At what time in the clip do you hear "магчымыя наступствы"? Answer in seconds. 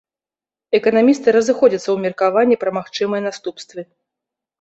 2.79-3.85